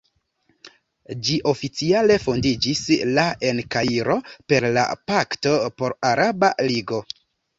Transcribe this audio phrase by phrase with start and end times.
[1.27, 2.81] Ĝi oficiale fondiĝis
[3.19, 4.15] la en Kairo,
[4.53, 7.03] per la "Pakto por la Araba Ligo".